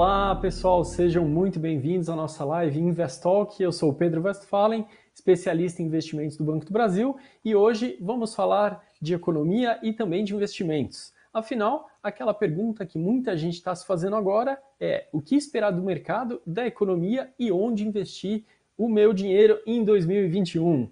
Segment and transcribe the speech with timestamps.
[0.00, 3.60] Olá, pessoal, sejam muito bem-vindos à nossa live Investalk.
[3.60, 8.32] Eu sou o Pedro Westphalen, especialista em investimentos do Banco do Brasil, e hoje vamos
[8.32, 11.12] falar de economia e também de investimentos.
[11.34, 15.82] Afinal, aquela pergunta que muita gente está se fazendo agora é: o que esperar do
[15.82, 18.44] mercado, da economia e onde investir
[18.76, 20.88] o meu dinheiro em 2021?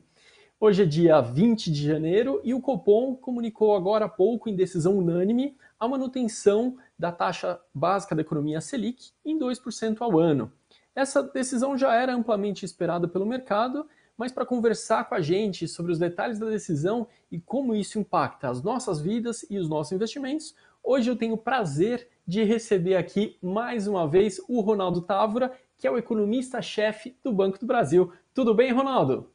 [0.59, 4.99] Hoje é dia 20 de janeiro e o Copom comunicou agora há pouco, em decisão
[4.99, 10.50] unânime, a manutenção da taxa básica da economia Selic em 2% ao ano.
[10.95, 15.93] Essa decisão já era amplamente esperada pelo mercado, mas para conversar com a gente sobre
[15.93, 20.54] os detalhes da decisão e como isso impacta as nossas vidas e os nossos investimentos,
[20.82, 25.87] hoje eu tenho o prazer de receber aqui mais uma vez o Ronaldo Távora, que
[25.87, 28.11] é o economista-chefe do Banco do Brasil.
[28.32, 29.31] Tudo bem, Ronaldo?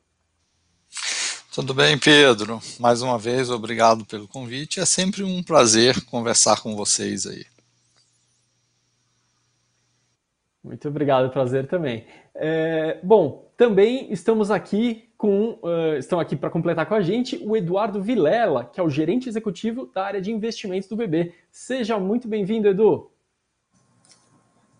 [1.54, 2.62] Tudo bem, Pedro?
[2.80, 4.80] Mais uma vez, obrigado pelo convite.
[4.80, 7.46] É sempre um prazer conversar com vocês aí.
[10.64, 12.06] Muito obrigado, prazer também.
[12.36, 17.58] É, bom, também estamos aqui com, uh, estão aqui para completar com a gente o
[17.58, 21.34] Eduardo Vilela, que é o gerente executivo da área de investimentos do BB.
[21.52, 23.12] Seja muito bem-vindo, Edu.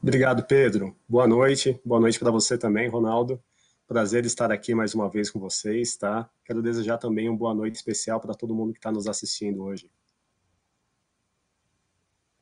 [0.02, 0.96] Obrigado, Pedro.
[1.08, 1.80] Boa noite.
[1.86, 3.40] Boa noite para você também, Ronaldo.
[3.88, 6.30] Prazer estar aqui mais uma vez com vocês, tá?
[6.46, 9.90] Quero desejar também uma boa noite especial para todo mundo que está nos assistindo hoje.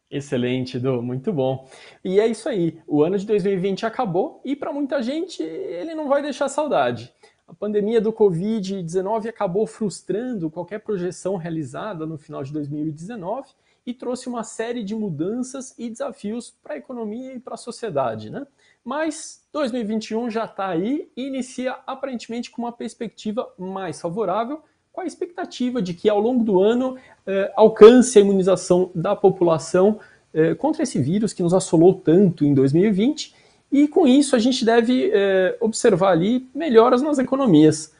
[0.10, 1.70] Excelente, Edu, muito bom.
[2.04, 6.08] E é isso aí, o ano de 2020 acabou e para muita gente ele não
[6.08, 7.14] vai deixar saudade.
[7.48, 13.50] A pandemia do Covid-19 acabou frustrando qualquer projeção realizada no final de 2019
[13.86, 18.30] e trouxe uma série de mudanças e desafios para a economia e para a sociedade,
[18.30, 18.46] né?
[18.84, 24.64] Mas 2021 já está aí e inicia aparentemente com uma perspectiva mais favorável,
[25.00, 29.98] com a expectativa de que ao longo do ano eh, alcance a imunização da população
[30.34, 33.34] eh, contra esse vírus que nos assolou tanto em 2020,
[33.72, 37.98] e com isso a gente deve eh, observar ali melhoras nas economias.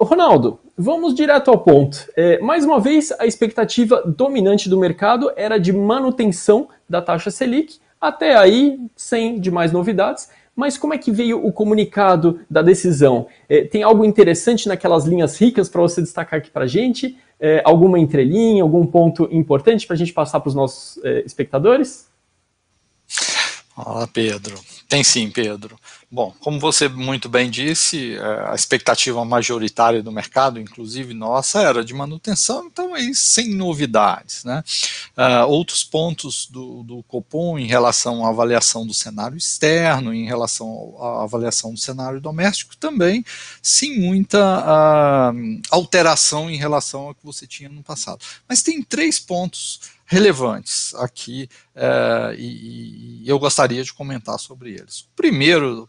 [0.00, 1.98] Ronaldo, vamos direto ao ponto.
[2.40, 8.36] mais uma vez, a expectativa dominante do mercado era de manutenção da taxa Selic, até
[8.36, 10.28] aí, sem demais novidades.
[10.54, 13.26] Mas como é que veio o comunicado da decisão?
[13.48, 17.18] É, tem algo interessante naquelas linhas ricas para você destacar aqui para a gente?
[17.40, 22.08] É, alguma entrelinha, algum ponto importante para a gente passar para os nossos é, espectadores?
[23.76, 24.54] Olá, Pedro.
[24.88, 25.76] Tem sim, Pedro.
[26.14, 31.84] Bom, como você muito bem disse, é, a expectativa majoritária do mercado, inclusive nossa, era
[31.84, 34.44] de manutenção, então aí sem novidades.
[34.44, 34.62] Né?
[35.18, 40.94] Uh, outros pontos do, do Copom em relação à avaliação do cenário externo, em relação
[41.00, 43.24] à avaliação do cenário doméstico, também
[43.60, 48.24] sem muita uh, alteração em relação ao que você tinha no passado.
[48.48, 55.00] Mas tem três pontos relevantes aqui é, e, e, eu gostaria de comentar sobre eles.
[55.00, 55.88] O primeiro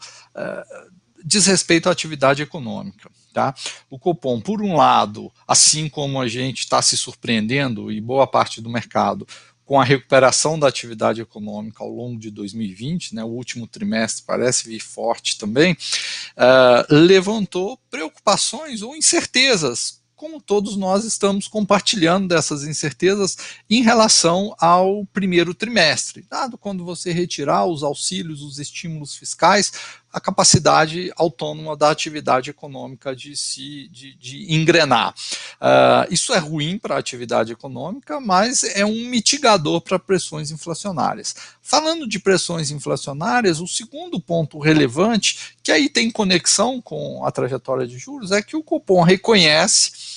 [1.24, 3.10] diz respeito à atividade econômica.
[3.34, 3.54] Tá?
[3.90, 8.62] O Copom, por um lado, assim como a gente está se surpreendendo e boa parte
[8.62, 9.28] do mercado
[9.66, 14.70] com a recuperação da atividade econômica ao longo de 2020, né, o último trimestre parece
[14.70, 23.38] vir forte também, uh, levantou preocupações ou incertezas como todos nós estamos compartilhando dessas incertezas
[23.70, 26.26] em relação ao primeiro trimestre.
[26.30, 29.74] Dado quando você retirar os auxílios, os estímulos fiscais,
[30.16, 35.14] a capacidade autônoma da atividade econômica de se de, de engrenar.
[35.56, 41.36] Uh, isso é ruim para a atividade econômica, mas é um mitigador para pressões inflacionárias.
[41.62, 47.86] Falando de pressões inflacionárias, o segundo ponto relevante, que aí tem conexão com a trajetória
[47.86, 50.15] de juros, é que o Copom reconhece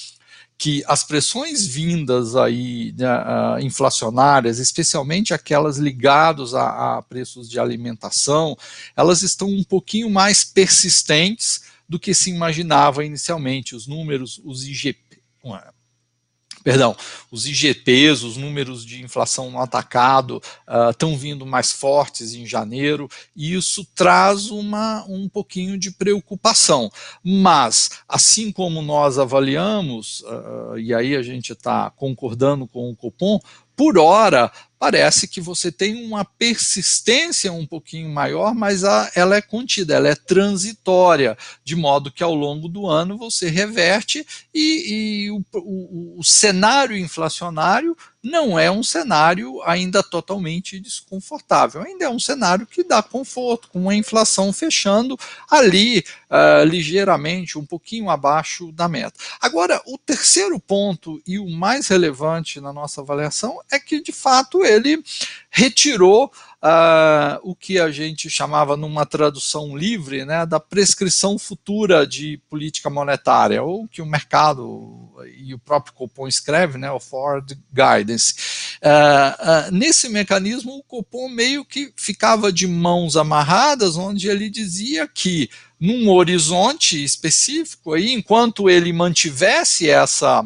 [0.58, 3.08] que as pressões vindas aí né,
[3.62, 8.58] inflacionárias, especialmente aquelas ligadas a, a, preços de alimentação,
[8.96, 13.76] elas estão um pouquinho mais persistentes do que se imaginava inicialmente.
[13.76, 15.22] Os números, os IGP,
[16.62, 16.96] perdão,
[17.30, 20.40] os IGPs, os números de inflação no atacado
[20.90, 26.90] estão uh, vindo mais fortes em janeiro, e isso traz uma, um pouquinho de preocupação.
[27.22, 33.40] Mas, assim como nós avaliamos, uh, e aí a gente está concordando com o Copom,
[33.78, 39.42] por hora, parece que você tem uma persistência um pouquinho maior, mas a, ela é
[39.42, 45.30] contida, ela é transitória, de modo que ao longo do ano você reverte e, e
[45.30, 52.18] o, o, o cenário inflacionário não é um cenário ainda totalmente desconfortável, ainda é um
[52.18, 58.88] cenário que dá conforto, com a inflação fechando ali uh, ligeiramente, um pouquinho abaixo da
[58.88, 59.18] meta.
[59.40, 64.64] Agora, o terceiro ponto e o mais relevante na nossa avaliação é que, de fato,
[64.68, 65.02] ele
[65.50, 66.30] retirou
[66.62, 72.90] uh, o que a gente chamava numa tradução livre né, da prescrição futura de política
[72.90, 78.34] monetária, ou que o mercado e o próprio Copom escreve, né, o Forward Guidance.
[78.82, 85.08] Uh, uh, nesse mecanismo, o Copom meio que ficava de mãos amarradas, onde ele dizia
[85.08, 85.48] que
[85.80, 90.44] num horizonte específico, aí, enquanto ele mantivesse essa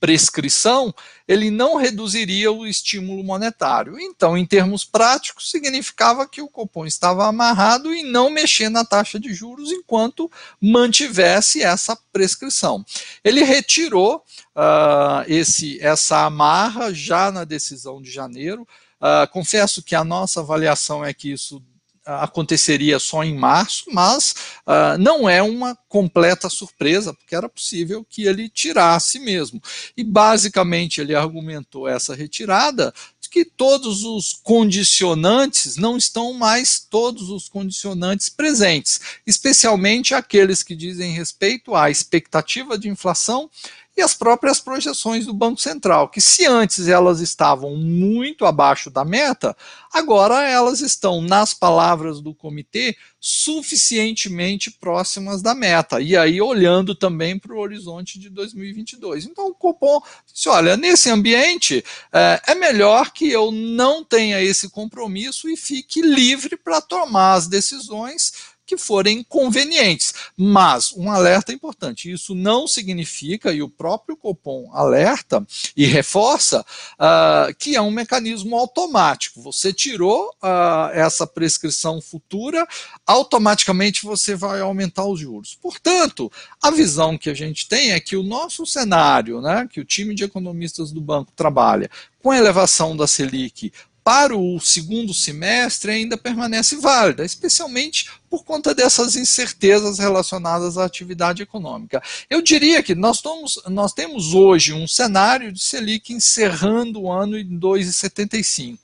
[0.00, 0.94] prescrição,
[1.26, 3.98] ele não reduziria o estímulo monetário.
[3.98, 9.18] Então, em termos práticos, significava que o Copom estava amarrado e não mexer na taxa
[9.18, 10.30] de juros enquanto
[10.60, 12.84] mantivesse essa prescrição.
[13.24, 14.24] Ele retirou
[14.56, 18.66] uh, esse, essa amarra já na decisão de janeiro.
[19.00, 21.62] Uh, confesso que a nossa avaliação é que isso
[22.08, 24.34] aconteceria só em março, mas
[24.66, 29.60] uh, não é uma completa surpresa, porque era possível que ele tirasse mesmo.
[29.96, 32.92] E basicamente ele argumentou essa retirada
[33.30, 41.12] que todos os condicionantes não estão mais todos os condicionantes presentes, especialmente aqueles que dizem
[41.12, 43.50] respeito à expectativa de inflação
[43.98, 49.04] e as próprias projeções do Banco Central, que se antes elas estavam muito abaixo da
[49.04, 49.56] meta,
[49.92, 56.00] agora elas estão, nas palavras do comitê, suficientemente próximas da meta.
[56.00, 59.26] E aí olhando também para o horizonte de 2022.
[59.26, 60.00] Então o Copom
[60.32, 66.00] disse: olha, nesse ambiente é, é melhor que eu não tenha esse compromisso e fique
[66.00, 70.12] livre para tomar as decisões que forem convenientes.
[70.36, 75.44] Mas um alerta importante: isso não significa, e o próprio Copom alerta
[75.74, 79.40] e reforça, uh, que é um mecanismo automático.
[79.40, 82.68] Você tirou uh, essa prescrição futura,
[83.06, 85.58] automaticamente você vai aumentar os juros.
[85.60, 86.30] Portanto,
[86.62, 90.14] a visão que a gente tem é que o nosso cenário, né, que o time
[90.14, 91.90] de economistas do banco trabalha,
[92.22, 93.72] com a elevação da Selic
[94.08, 101.42] para o segundo semestre ainda permanece válida, especialmente por conta dessas incertezas relacionadas à atividade
[101.42, 102.02] econômica.
[102.30, 107.38] Eu diria que nós, tomos, nós temos hoje um cenário de Selic encerrando o ano
[107.38, 108.78] em 2,75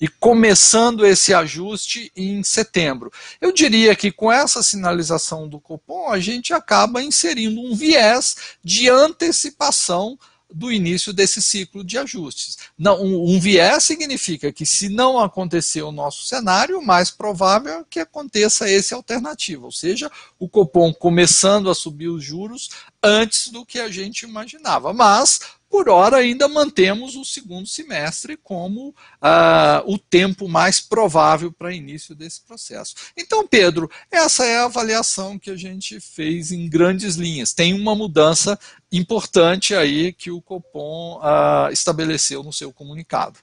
[0.00, 3.12] e começando esse ajuste em setembro.
[3.42, 8.88] Eu diria que com essa sinalização do Copom, a gente acaba inserindo um viés de
[8.88, 10.18] antecipação
[10.54, 12.58] do início desse ciclo de ajustes.
[12.78, 17.80] Não, um, um, viés significa que se não acontecer o nosso cenário, o mais provável
[17.80, 22.70] é que aconteça esse alternativo, ou seja, o Copom começando a subir os juros
[23.02, 24.92] antes do que a gente imaginava.
[24.92, 25.40] Mas
[25.72, 32.14] por hora, ainda mantemos o segundo semestre como uh, o tempo mais provável para início
[32.14, 32.94] desse processo.
[33.16, 37.54] Então, Pedro, essa é a avaliação que a gente fez em grandes linhas.
[37.54, 38.58] Tem uma mudança
[38.92, 43.38] importante aí que o Copom uh, estabeleceu no seu comunicado.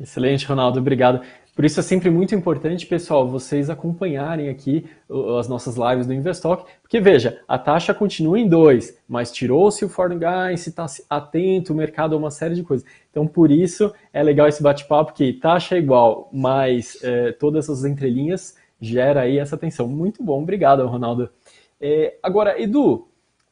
[0.00, 1.20] Excelente, Ronaldo, obrigado.
[1.54, 4.90] Por isso é sempre muito importante, pessoal, vocês acompanharem aqui
[5.38, 9.88] as nossas lives do Investock, porque veja, a taxa continua em 2, mas tirou-se o
[9.88, 12.84] foreign guidance, está atento o mercado a uma série de coisas.
[13.08, 17.84] Então, por isso é legal esse bate-papo, que taxa é igual, mas é, todas as
[17.84, 19.86] entrelinhas gera aí essa tensão.
[19.86, 21.30] Muito bom, obrigado, Ronaldo.
[21.80, 23.06] É, agora, Edu,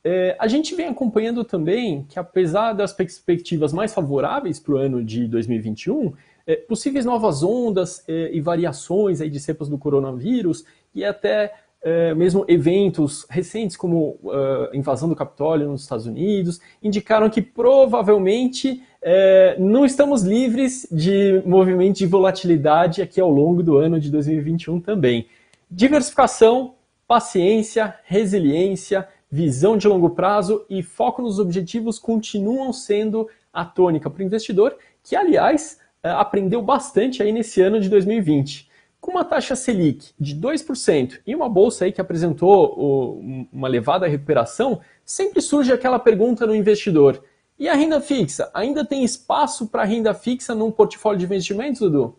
[0.05, 5.03] é, a gente vem acompanhando também que, apesar das perspectivas mais favoráveis para o ano
[5.05, 6.13] de 2021,
[6.47, 12.15] é, possíveis novas ondas é, e variações aí de cepas do coronavírus e até é,
[12.15, 18.83] mesmo eventos recentes como a é, invasão do Capitólio nos Estados Unidos indicaram que provavelmente
[19.01, 24.81] é, não estamos livres de movimento de volatilidade aqui ao longo do ano de 2021
[24.81, 25.27] também.
[25.69, 26.75] Diversificação,
[27.07, 34.23] paciência, resiliência, visão de longo prazo e foco nos objetivos continuam sendo a tônica para
[34.23, 38.71] o investidor, que, aliás, é, aprendeu bastante aí nesse ano de 2020.
[39.01, 43.19] Com uma taxa Selic de 2% e uma bolsa aí que apresentou
[43.51, 47.25] uma levada recuperação, sempre surge aquela pergunta no investidor:
[47.59, 48.51] e a renda fixa?
[48.53, 52.17] Ainda tem espaço para renda fixa num portfólio de investimentos, Dudu?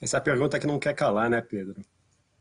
[0.00, 1.82] Essa é a pergunta que não quer calar, né, Pedro?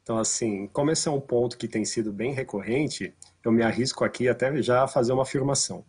[0.04, 4.04] Então, assim, como esse é um ponto que tem sido bem recorrente, eu me arrisco
[4.04, 5.86] aqui até já a fazer uma afirmação.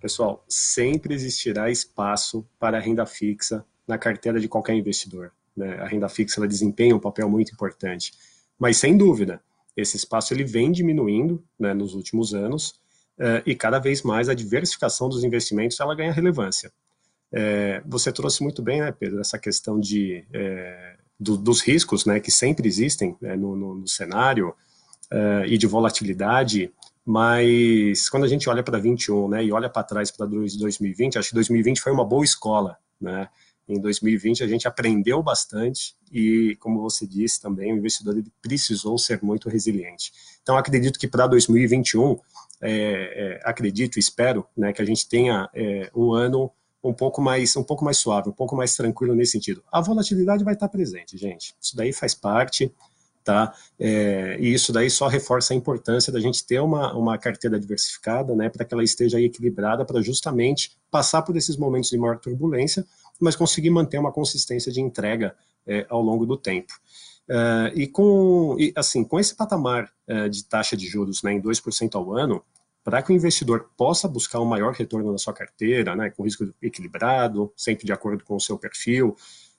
[0.00, 5.32] Pessoal, sempre existirá espaço para a renda fixa na carteira de qualquer investidor.
[5.56, 5.78] Né?
[5.78, 8.12] A renda fixa ela desempenha um papel muito importante.
[8.58, 9.40] Mas, sem dúvida,
[9.76, 12.70] esse espaço ele vem diminuindo né, nos últimos anos
[13.18, 16.72] uh, e cada vez mais a diversificação dos investimentos ela ganha relevância.
[17.36, 22.20] É, você trouxe muito bem, né, Pedro, essa questão de, é, do, dos riscos né,
[22.20, 24.50] que sempre existem né, no, no, no, cenário
[25.12, 26.72] uh, e de volatilidade
[27.04, 31.28] Mas quando a gente olha para 21, né, e olha para trás para 2020, acho
[31.28, 33.28] que 2020 foi uma boa escola, né?
[33.66, 39.22] Em 2020 a gente aprendeu bastante e, como você disse também, o investidor precisou ser
[39.22, 40.12] muito resiliente.
[40.42, 42.18] Então acredito que para 2021,
[42.60, 46.50] é, é, acredito, espero, né, que a gente tenha é, um ano
[46.84, 49.62] um pouco mais um pouco mais suave, um pouco mais tranquilo nesse sentido.
[49.72, 51.54] A volatilidade vai estar presente, gente.
[51.60, 52.72] Isso daí faz parte
[53.24, 53.54] tá?
[53.80, 58.36] É, e isso daí só reforça a importância da gente ter uma, uma carteira diversificada,
[58.36, 62.84] né, para que ela esteja equilibrada para justamente passar por esses momentos de maior turbulência,
[63.18, 65.34] mas conseguir manter uma consistência de entrega
[65.66, 66.74] é, ao longo do tempo.
[67.26, 71.40] É, e com e, assim com esse patamar é, de taxa de juros né, em
[71.40, 72.44] 2% ao ano,
[72.84, 76.52] para que o investidor possa buscar um maior retorno na sua carteira, né, com risco
[76.62, 79.16] equilibrado, sempre de acordo com o seu perfil,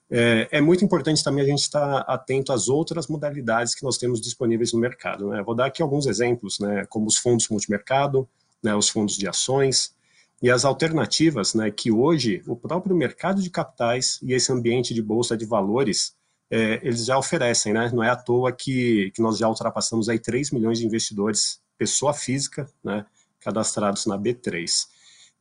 [0.08, 4.20] é, é, muito importante também a gente estar atento às outras modalidades que nós temos
[4.20, 5.28] disponíveis no mercado.
[5.30, 5.42] Né?
[5.42, 8.28] Vou dar aqui alguns exemplos, né, como os fundos multimercado,
[8.62, 9.94] né, os fundos de ações,
[10.40, 15.02] e as alternativas né, que hoje o próprio mercado de capitais e esse ambiente de
[15.02, 16.14] bolsa de valores,
[16.48, 17.72] é, eles já oferecem.
[17.72, 17.90] Né?
[17.92, 22.14] Não é à toa que, que nós já ultrapassamos aí 3 milhões de investidores, pessoa
[22.14, 23.04] física, né,
[23.46, 24.88] cadastrados na B3.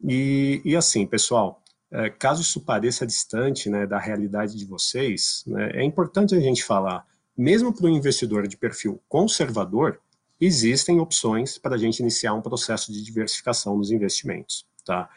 [0.07, 5.71] E, e assim, pessoal, é, caso isso pareça distante né, da realidade de vocês, né,
[5.73, 7.03] é importante a gente falar,
[7.35, 9.99] mesmo para um investidor de perfil conservador,
[10.39, 14.67] existem opções para a gente iniciar um processo de diversificação nos investimentos.
[14.85, 15.09] Tá?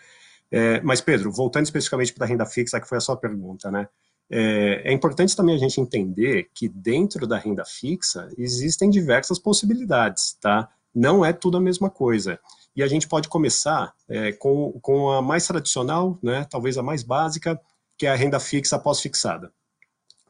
[0.51, 3.87] É, mas, Pedro, voltando especificamente para a renda fixa, que foi a sua pergunta, né?
[4.31, 10.37] É, é, importante também a gente entender que dentro da renda fixa existem diversas possibilidades,
[10.41, 10.71] tá?
[10.95, 12.39] Não é tudo a mesma coisa.
[12.79, 17.03] E a gente pode começar é, com, com a mais tradicional, né, talvez a mais
[17.03, 17.61] básica,
[17.97, 19.53] que é a renda fixa pós-fixada.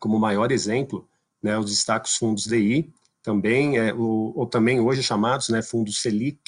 [0.00, 1.06] Como maior exemplo,
[1.42, 2.90] né, os destaques fundos DI,
[3.22, 6.40] também, é, o, ou também hoje chamados né, fundos Selic,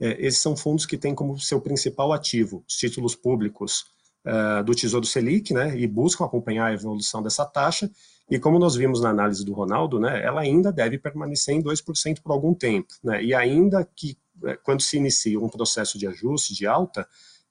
[0.00, 3.84] é, esses são fundos que têm como seu principal ativo os títulos públicos
[4.26, 7.88] uh, do Tesouro Selic, né, e buscam acompanhar a evolução dessa taxa,
[8.28, 12.22] e como nós vimos na análise do Ronaldo, né, ela ainda deve permanecer em 2%
[12.24, 14.27] por algum tempo, né, e ainda que é,
[14.62, 17.06] quando se inicia um processo de ajuste, de alta,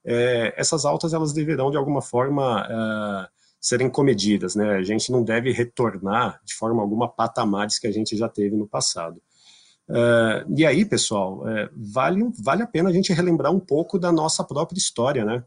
[0.05, 3.29] é, essas altas elas deverão de alguma forma é,
[3.59, 4.75] serem comedidas, né?
[4.75, 8.67] A gente não deve retornar de forma alguma patamares que a gente já teve no
[8.67, 9.21] passado.
[9.89, 14.11] É, e aí, pessoal, é, vale, vale a pena a gente relembrar um pouco da
[14.11, 15.43] nossa própria história, né?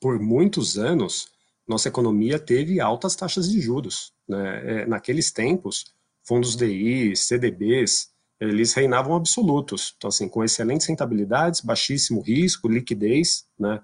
[0.00, 1.28] Por muitos anos,
[1.66, 4.12] nossa economia teve altas taxas de juros.
[4.28, 4.82] Né?
[4.82, 5.86] É, naqueles tempos,
[6.22, 9.94] fundos DI, CDBs, eles reinavam absolutos.
[9.96, 13.80] Então, assim, com excelentes rentabilidades, baixíssimo risco, liquidez, né?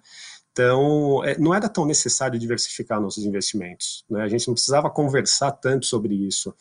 [0.53, 4.05] Então, é, não era tão necessário diversificar nossos investimentos.
[4.09, 4.23] Né?
[4.23, 6.55] A gente não precisava conversar tanto sobre isso.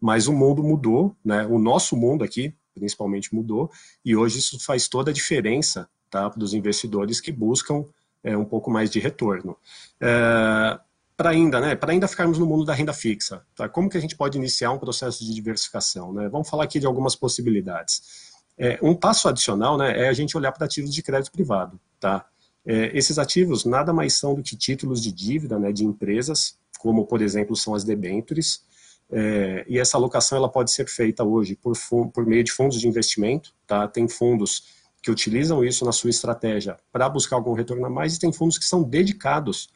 [0.00, 1.46] Mas o mundo mudou, né?
[1.46, 3.70] o nosso mundo aqui, principalmente, mudou,
[4.04, 6.28] e hoje isso faz toda a diferença tá?
[6.28, 7.84] para os investidores que buscam
[8.22, 9.56] é, um pouco mais de retorno.
[10.00, 10.80] É,
[11.16, 13.68] para ainda, né, para ainda ficarmos no mundo da renda fixa, tá?
[13.68, 16.28] Como que a gente pode iniciar um processo de diversificação, né?
[16.28, 18.32] Vamos falar aqui de algumas possibilidades.
[18.58, 22.26] É, um passo adicional, né, é a gente olhar para ativos de crédito privado, tá?
[22.66, 27.06] É, esses ativos nada mais são do que títulos de dívida, né, de empresas, como
[27.06, 28.62] por exemplo são as debentures,
[29.10, 31.74] é, e essa alocação ela pode ser feita hoje por,
[32.12, 33.86] por meio de fundos de investimento, tá?
[33.86, 38.18] Tem fundos que utilizam isso na sua estratégia para buscar algum retorno a mais e
[38.18, 39.68] tem fundos que são dedicados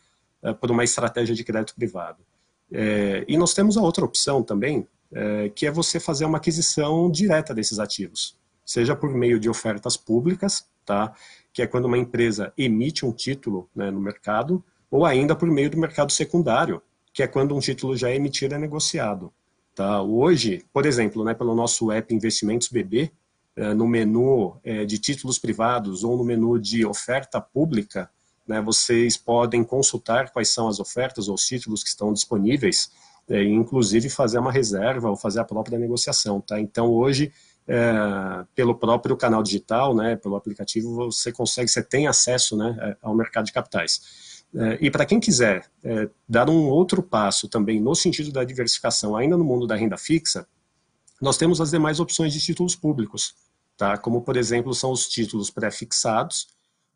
[0.42, 2.18] é, por uma estratégia de crédito privado.
[2.72, 7.10] É, e nós temos a outra opção também, é, que é você fazer uma aquisição
[7.10, 11.12] direta desses ativos, seja por meio de ofertas públicas, tá?
[11.52, 15.70] que é quando uma empresa emite um título né, no mercado, ou ainda por meio
[15.70, 16.80] do mercado secundário,
[17.12, 19.32] que é quando um título já é emitido é negociado.
[19.74, 20.02] Tá?
[20.02, 23.10] Hoje, por exemplo, né, pelo nosso app Investimentos BB,
[23.74, 28.08] no menu de títulos privados ou no menu de oferta pública,
[28.48, 32.90] né, vocês podem consultar quais são as ofertas ou os títulos que estão disponíveis,
[33.28, 36.40] é, e inclusive fazer uma reserva ou fazer a própria negociação.
[36.40, 36.58] Tá?
[36.58, 37.30] Então, hoje,
[37.66, 37.92] é,
[38.54, 43.14] pelo próprio canal digital, né, pelo aplicativo, você consegue, você tem acesso né, é, ao
[43.14, 44.46] mercado de capitais.
[44.54, 49.14] É, e para quem quiser é, dar um outro passo também no sentido da diversificação,
[49.14, 50.46] ainda no mundo da renda fixa,
[51.20, 53.34] nós temos as demais opções de títulos públicos,
[53.76, 53.98] tá?
[53.98, 56.48] como, por exemplo, são os títulos pré-fixados,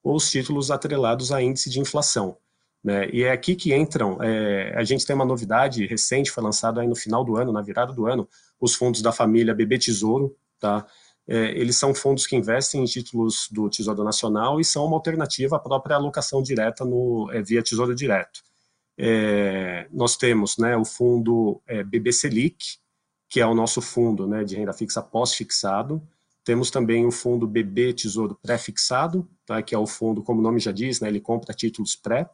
[0.02, 2.36] ou os títulos atrelados a índice de inflação.
[2.82, 3.08] Né?
[3.12, 6.86] E é aqui que entram, é, a gente tem uma novidade recente, foi lançado aí
[6.86, 8.28] no final do ano, na virada do ano,
[8.60, 10.86] os fundos da família BB Tesouro, tá?
[11.26, 15.56] É, eles são fundos que investem em títulos do Tesouro Nacional e são uma alternativa
[15.56, 18.42] à própria alocação direta no, é, via Tesouro Direto.
[18.98, 22.78] É, nós temos né, o fundo é, BB Selic,
[23.28, 26.02] que é o nosso fundo né, de renda fixa pós-fixado,
[26.44, 30.58] Temos também o fundo BB Tesouro Pré-Fixado, tá, que é o fundo, como o nome
[30.58, 32.28] já diz, né, ele compra títulos pré.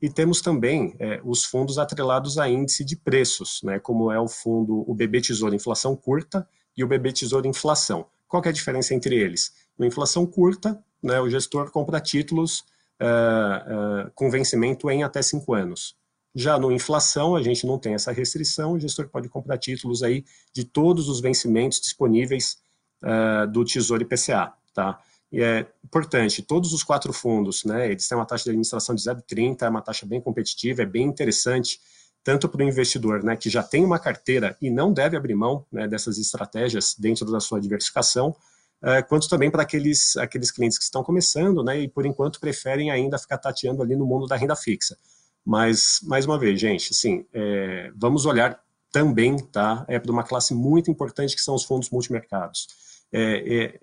[0.00, 4.26] E temos também é, os fundos atrelados a índice de preços, né, como é o
[4.26, 8.06] fundo, o BB Tesouro Inflação Curta e o BB Tesouro Inflação.
[8.26, 9.52] Qual é a diferença entre eles?
[9.78, 12.64] Na inflação curta, né, o gestor compra títulos
[13.00, 15.94] uh, uh, com vencimento em até cinco anos.
[16.34, 20.24] Já no inflação, a gente não tem essa restrição, o gestor pode comprar títulos aí
[20.52, 22.56] de todos os vencimentos disponíveis
[23.02, 25.00] uh, do Tesouro IPCA, tá?
[25.32, 29.02] E é importante, todos os quatro fundos, né, eles têm uma taxa de administração de
[29.02, 31.80] 0,30, é uma taxa bem competitiva, é bem interessante,
[32.22, 35.64] tanto para o investidor, né, que já tem uma carteira e não deve abrir mão
[35.72, 38.36] né, dessas estratégias dentro da sua diversificação,
[38.82, 42.90] uh, quanto também para aqueles, aqueles clientes que estão começando, né, e por enquanto preferem
[42.90, 44.98] ainda ficar tateando ali no mundo da renda fixa.
[45.42, 50.52] Mas, mais uma vez, gente, assim, é, vamos olhar também, tá, é para uma classe
[50.52, 53.80] muito importante que são os fundos multimercados é, é,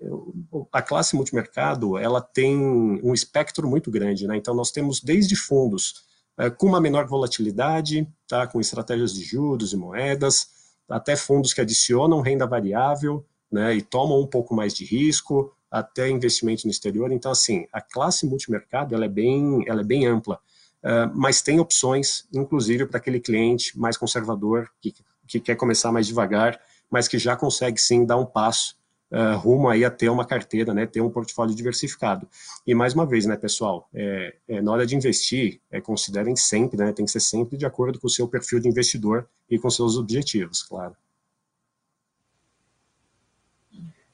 [0.72, 4.36] a classe multimercado ela tem um espectro muito grande, né?
[4.36, 6.02] Então nós temos desde fundos
[6.36, 8.46] é, com uma menor volatilidade, tá?
[8.48, 10.48] Com estratégias de juros e moedas,
[10.88, 13.74] até fundos que adicionam renda variável, né?
[13.76, 17.12] E tomam um pouco mais de risco, até investimento no exterior.
[17.12, 20.40] Então assim, a classe multimercado ela é bem, ela é bem ampla.
[20.82, 24.94] Uh, mas tem opções, inclusive para aquele cliente mais conservador, que,
[25.28, 26.58] que quer começar mais devagar,
[26.90, 28.79] mas que já consegue sim dar um passo
[29.10, 32.28] uh, rumo aí a ter uma carteira, né, ter um portfólio diversificado.
[32.66, 36.78] E mais uma vez, né, pessoal, é, é na hora de investir, é, considerem sempre,
[36.78, 39.68] né, tem que ser sempre de acordo com o seu perfil de investidor e com
[39.70, 40.94] seus objetivos, claro.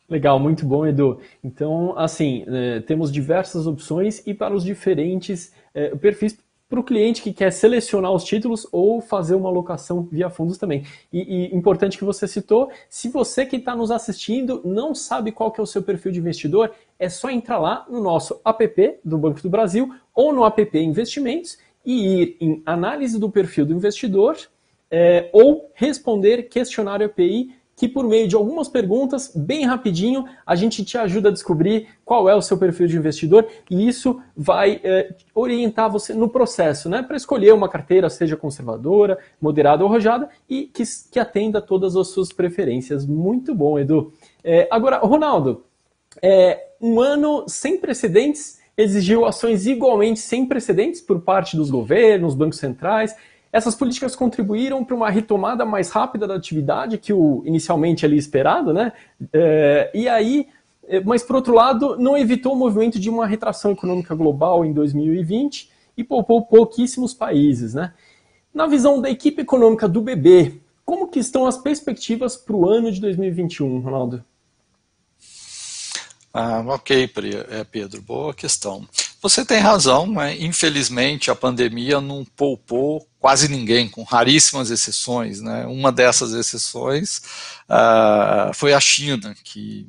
[0.09, 1.19] Legal, muito bom, Edu.
[1.43, 7.23] Então, assim, é, temos diversas opções e para os diferentes é, perfis para o cliente
[7.23, 10.85] que quer selecionar os títulos ou fazer uma alocação via fundos também.
[11.13, 15.53] E, e importante que você citou, se você que está nos assistindo não sabe qual
[15.53, 19.17] que é o seu perfil de investidor, é só entrar lá no nosso app do
[19.17, 24.37] Banco do Brasil ou no app Investimentos e ir em análise do perfil do investidor
[24.91, 30.83] é, ou responder questionário API que por meio de algumas perguntas, bem rapidinho, a gente
[30.83, 35.15] te ajuda a descobrir qual é o seu perfil de investidor e isso vai é,
[35.35, 37.03] orientar você no processo, né?
[37.03, 42.09] Para escolher uma carteira, seja conservadora, moderada ou arrojada e que, que atenda todas as
[42.09, 43.05] suas preferências.
[43.05, 44.11] Muito bom, Edu.
[44.43, 45.65] É, agora, Ronaldo,
[46.23, 52.59] é, um ano sem precedentes exigiu ações igualmente sem precedentes por parte dos governos, bancos
[52.59, 53.15] centrais
[53.57, 58.71] essas políticas contribuíram para uma retomada mais rápida da atividade que o inicialmente ali esperado,
[58.71, 58.93] né?
[59.33, 60.47] É, e aí,
[60.87, 64.75] é, mas por outro lado, não evitou o movimento de uma retração econômica global em
[64.75, 67.95] 2020 e poupou pouquíssimos países, né?
[68.53, 72.93] Na visão da equipe econômica do BB, como que estão as perspectivas para o ano
[72.93, 74.23] de 2021, Ronaldo?
[76.39, 77.11] Ah, ok,
[77.49, 78.87] é, Pedro, boa questão.
[79.23, 80.37] Você tem razão, né?
[80.39, 85.41] infelizmente a pandemia não poupou quase ninguém, com raríssimas exceções.
[85.41, 85.67] Né?
[85.67, 87.23] Uma dessas exceções
[87.69, 89.85] uh, foi a China, que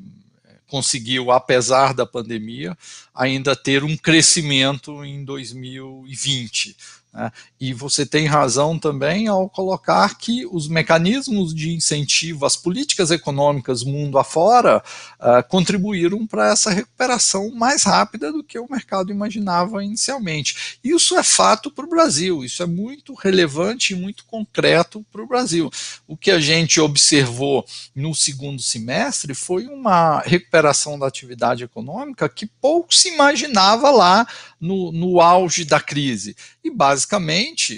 [0.65, 2.75] conseguiu, apesar da pandemia,
[3.13, 6.75] ainda ter um crescimento em 2020.
[7.17, 7.31] Né?
[7.59, 13.83] E você tem razão também ao colocar que os mecanismos de incentivo, as políticas econômicas
[13.83, 14.83] mundo afora,
[15.19, 20.77] uh, contribuíram para essa recuperação mais rápida do que o mercado imaginava inicialmente.
[20.83, 25.27] Isso é fato para o Brasil, isso é muito relevante e muito concreto para o
[25.27, 25.71] Brasil.
[26.07, 32.45] O que a gente observou no segundo semestre foi uma recuperação da atividade econômica que
[32.45, 34.27] pouco se imaginava lá
[34.59, 36.35] no, no auge da crise.
[36.63, 37.06] E basicamente,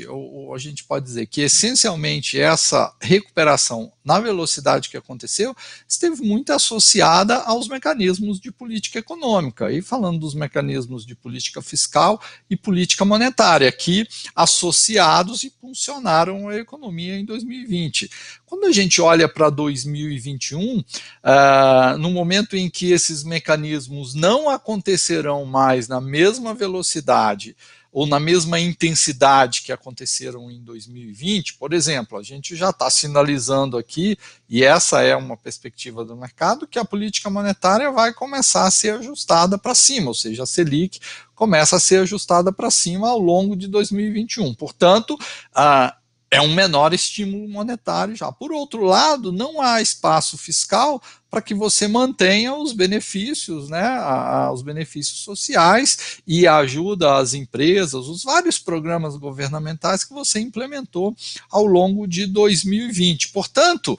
[0.07, 5.55] ou, ou, a gente pode dizer que essencialmente essa recuperação na velocidade que aconteceu
[5.87, 9.71] esteve muito associada aos mecanismos de política econômica.
[9.71, 17.17] E falando dos mecanismos de política fiscal e política monetária, que associados impulsionaram a economia
[17.17, 18.09] em 2020.
[18.45, 25.45] Quando a gente olha para 2021, uh, no momento em que esses mecanismos não acontecerão
[25.45, 27.55] mais na mesma velocidade,
[27.91, 33.77] ou na mesma intensidade que aconteceram em 2020, por exemplo, a gente já está sinalizando
[33.77, 38.71] aqui, e essa é uma perspectiva do mercado, que a política monetária vai começar a
[38.71, 40.99] ser ajustada para cima, ou seja, a Selic
[41.33, 44.53] começa a ser ajustada para cima ao longo de 2021.
[44.53, 45.17] Portanto,
[46.31, 48.31] é um menor estímulo monetário já.
[48.31, 53.99] Por outro lado, não há espaço fiscal para que você mantenha os benefícios, né,
[54.51, 61.15] os benefícios sociais e ajuda às empresas, os vários programas governamentais que você implementou
[61.51, 63.29] ao longo de 2020.
[63.29, 63.97] Portanto,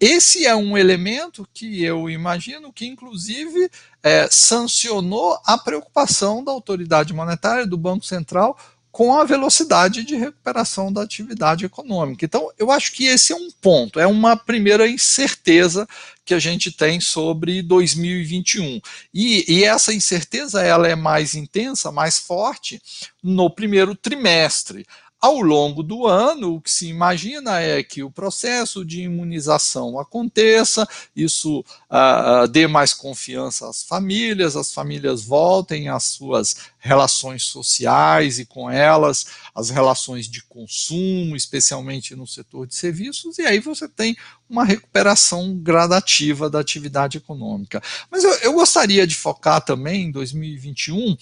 [0.00, 3.70] esse é um elemento que eu imagino que, inclusive,
[4.02, 8.58] é, sancionou a preocupação da autoridade monetária, do Banco Central,
[8.94, 12.24] com a velocidade de recuperação da atividade econômica.
[12.24, 15.84] Então, eu acho que esse é um ponto, é uma primeira incerteza
[16.24, 18.80] que a gente tem sobre 2021.
[19.12, 22.80] E, e essa incerteza ela é mais intensa, mais forte
[23.20, 24.86] no primeiro trimestre.
[25.24, 30.86] Ao longo do ano, o que se imagina é que o processo de imunização aconteça,
[31.16, 38.38] isso ah, ah, dê mais confiança às famílias, as famílias voltem às suas relações sociais
[38.38, 43.88] e com elas as relações de consumo, especialmente no setor de serviços, e aí você
[43.88, 44.14] tem
[44.46, 47.82] uma recuperação gradativa da atividade econômica.
[48.10, 51.16] Mas eu, eu gostaria de focar também em 2021 uh,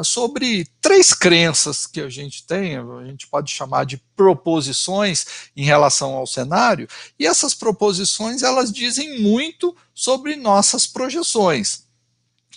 [0.00, 5.62] uh, sobre três crenças que a gente tem, a gente pode chamar de proposições em
[5.62, 6.88] relação ao cenário,
[7.18, 11.89] e essas proposições elas dizem muito sobre nossas projeções.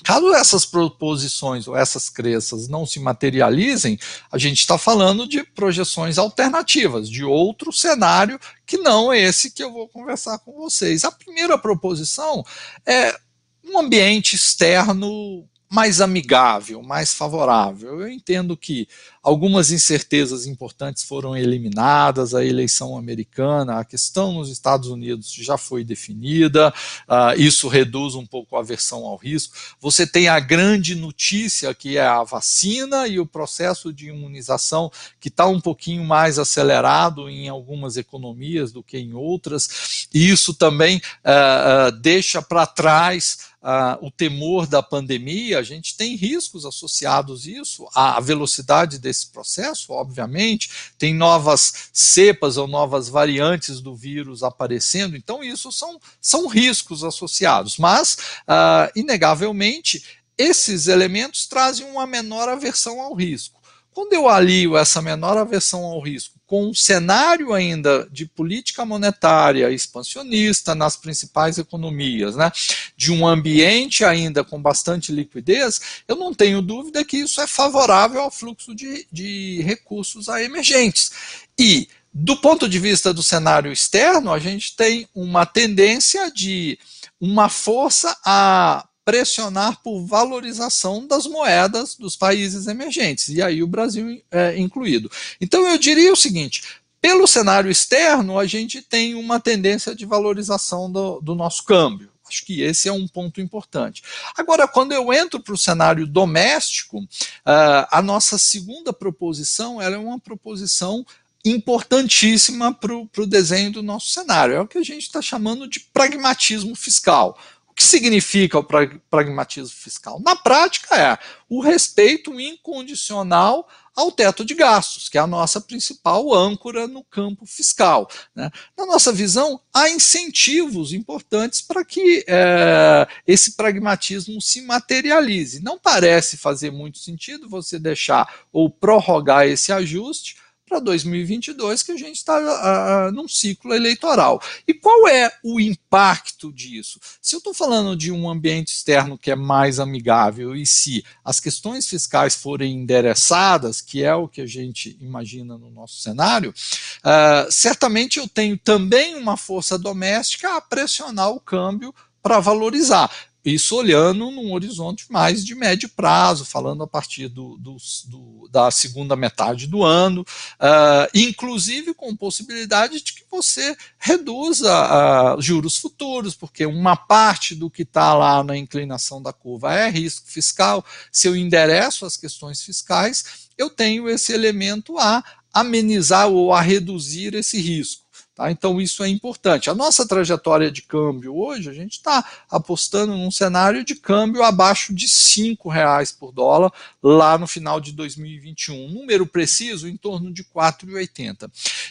[0.04, 3.98] Caso essas proposições ou essas crenças não se materializem,
[4.32, 9.72] a gente está falando de projeções alternativas, de outro cenário que não esse que eu
[9.72, 11.04] vou conversar com vocês.
[11.04, 12.44] A primeira proposição
[12.86, 13.16] é
[13.64, 18.02] um ambiente externo mais amigável, mais favorável.
[18.02, 18.88] Eu entendo que
[19.24, 25.84] algumas incertezas importantes foram eliminadas, a eleição americana, a questão nos Estados Unidos já foi
[25.84, 26.74] definida,
[27.08, 29.56] uh, isso reduz um pouco a aversão ao risco.
[29.80, 35.30] Você tem a grande notícia que é a vacina e o processo de imunização que
[35.30, 40.98] está um pouquinho mais acelerado em algumas economias do que em outras, e isso também
[40.98, 47.48] uh, uh, deixa para trás Uh, o temor da pandemia, a gente tem riscos associados
[47.48, 54.42] a isso, a velocidade desse processo, obviamente, tem novas cepas ou novas variantes do vírus
[54.42, 60.04] aparecendo, então isso são, são riscos associados, mas, uh, inegavelmente,
[60.36, 63.62] esses elementos trazem uma menor aversão ao risco.
[63.92, 69.72] Quando eu alio essa menor aversão ao risco com um cenário ainda de política monetária
[69.72, 72.52] expansionista nas principais economias, né,
[72.96, 78.22] de um ambiente ainda com bastante liquidez, eu não tenho dúvida que isso é favorável
[78.22, 81.12] ao fluxo de, de recursos a emergentes.
[81.58, 86.78] E, do ponto de vista do cenário externo, a gente tem uma tendência de
[87.20, 94.22] uma força a pressionar por valorização das moedas dos países emergentes, e aí o Brasil
[94.32, 95.12] é incluído.
[95.40, 96.64] Então eu diria o seguinte:
[97.02, 102.10] pelo cenário externo, a gente tem uma tendência de valorização do, do nosso câmbio.
[102.28, 104.02] Acho que esse é um ponto importante.
[104.38, 110.00] Agora, quando eu entro para o cenário doméstico, uh, a nossa segunda proposição ela é
[110.00, 111.06] uma proposição
[111.46, 114.56] importantíssima para o desenho do nosso cenário.
[114.56, 117.38] É o que a gente está chamando de pragmatismo fiscal.
[117.74, 118.64] O que significa o
[119.10, 120.22] pragmatismo fiscal?
[120.24, 121.18] Na prática, é
[121.50, 127.48] o respeito incondicional ao teto de gastos, que é a nossa principal âncora no campo
[127.48, 128.08] fiscal.
[128.36, 128.52] Né?
[128.78, 135.64] Na nossa visão, há incentivos importantes para que é, esse pragmatismo se materialize.
[135.64, 140.43] Não parece fazer muito sentido você deixar ou prorrogar esse ajuste
[140.74, 144.42] para 2022, que a gente está uh, num ciclo eleitoral.
[144.68, 147.00] E qual é o impacto disso?
[147.22, 151.40] Se eu estou falando de um ambiente externo que é mais amigável e se as
[151.40, 157.52] questões fiscais forem endereçadas, que é o que a gente imagina no nosso cenário, uh,
[157.52, 163.12] certamente eu tenho também uma força doméstica a pressionar o câmbio para valorizar.
[163.46, 167.76] Isso olhando num horizonte mais de médio prazo, falando a partir do, do,
[168.06, 175.42] do, da segunda metade do ano, uh, inclusive com possibilidade de que você reduza uh,
[175.42, 180.30] juros futuros, porque uma parte do que está lá na inclinação da curva é risco
[180.30, 180.86] fiscal.
[181.12, 185.22] Se eu endereço as questões fiscais, eu tenho esse elemento a
[185.54, 188.03] amenizar ou a reduzir esse risco.
[188.36, 188.50] Tá?
[188.50, 189.70] Então, isso é importante.
[189.70, 194.92] A nossa trajetória de câmbio hoje, a gente está apostando num cenário de câmbio abaixo
[194.92, 198.90] de R$ reais por dólar lá no final de 2021.
[198.90, 201.48] número preciso em torno de 4,80.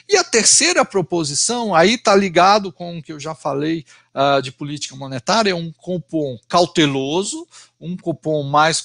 [0.08, 4.50] E a terceira proposição, aí está ligado com o que eu já falei uh, de
[4.50, 7.46] política monetária, é um cupom cauteloso,
[7.80, 8.84] um cupom mais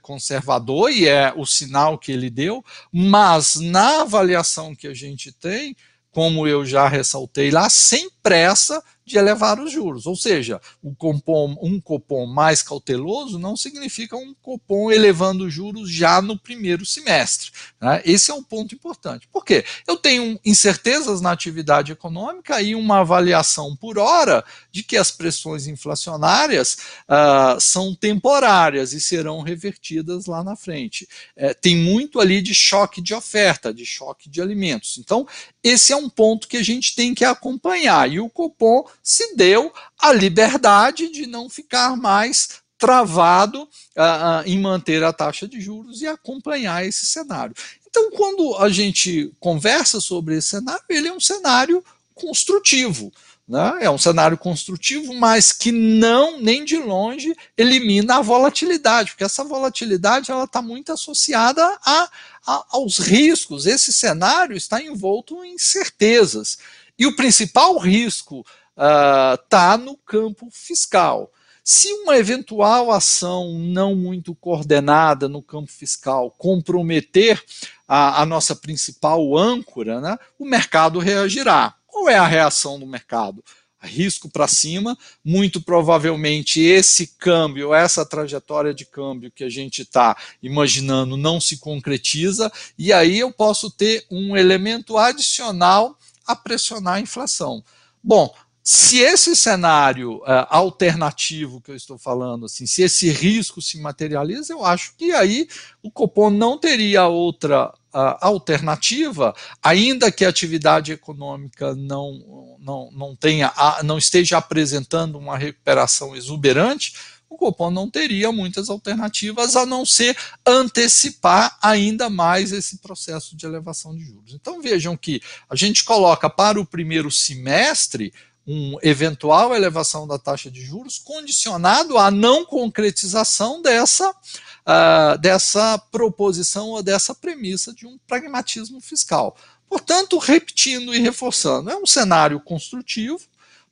[0.00, 5.76] conservador, e é o sinal que ele deu, mas na avaliação que a gente tem,
[6.14, 10.06] como eu já ressaltei lá, sem pressa de elevar os juros.
[10.06, 15.90] Ou seja, um cupom, um cupom mais cauteloso não significa um cupom elevando os juros
[15.90, 17.50] já no primeiro semestre.
[17.80, 18.02] Né?
[18.04, 19.28] Esse é um ponto importante.
[19.28, 19.64] Por quê?
[19.86, 25.66] Eu tenho incertezas na atividade econômica e uma avaliação por hora de que as pressões
[25.66, 31.06] inflacionárias uh, são temporárias e serão revertidas lá na frente.
[31.36, 34.98] É, tem muito ali de choque de oferta, de choque de alimentos.
[34.98, 35.26] Então,
[35.62, 38.10] esse é um ponto que a gente tem que acompanhar.
[38.10, 45.04] E o cupom se deu a liberdade de não ficar mais travado uh, em manter
[45.04, 47.54] a taxa de juros e acompanhar esse cenário.
[47.86, 53.12] Então, quando a gente conversa sobre esse cenário, ele é um cenário construtivo.
[53.46, 53.78] Né?
[53.82, 59.44] É um cenário construtivo, mas que não, nem de longe, elimina a volatilidade, porque essa
[59.44, 62.10] volatilidade está muito associada a,
[62.46, 63.66] a, aos riscos.
[63.66, 66.58] Esse cenário está envolto em certezas.
[66.98, 68.44] E o principal risco
[68.76, 71.30] está uh, no campo fiscal.
[71.62, 77.42] Se uma eventual ação não muito coordenada no campo fiscal comprometer
[77.88, 81.74] a, a nossa principal âncora, né, o mercado reagirá.
[81.86, 83.42] Qual é a reação do mercado?
[83.84, 90.16] risco para cima, muito provavelmente esse câmbio, essa trajetória de câmbio que a gente está
[90.42, 97.00] imaginando não se concretiza, e aí eu posso ter um elemento adicional a pressionar a
[97.00, 97.62] inflação.
[98.02, 98.34] Bom,
[98.66, 104.54] se esse cenário uh, alternativo que eu estou falando, assim, se esse risco se materializa,
[104.54, 105.46] eu acho que aí
[105.82, 113.14] o Copom não teria outra uh, alternativa, ainda que a atividade econômica não, não, não,
[113.14, 113.52] tenha,
[113.84, 116.94] não esteja apresentando uma recuperação exuberante,
[117.28, 123.44] o Copom não teria muitas alternativas a não ser antecipar ainda mais esse processo de
[123.44, 124.32] elevação de juros.
[124.32, 128.10] Então vejam que a gente coloca para o primeiro semestre
[128.46, 136.70] uma eventual elevação da taxa de juros condicionado à não concretização dessa, uh, dessa proposição
[136.70, 139.36] ou dessa premissa de um pragmatismo fiscal.
[139.68, 143.20] Portanto, repetindo e reforçando, é um cenário construtivo,